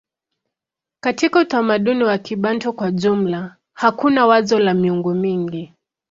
Katika 1.03 1.39
utamaduni 1.39 2.03
wa 2.03 2.17
Kibantu 2.17 2.73
kwa 2.73 2.91
jumla 2.91 3.55
hakuna 3.73 4.25
wazo 4.25 4.59
la 4.59 4.73
miungu 4.73 5.13
mingi. 5.13 5.73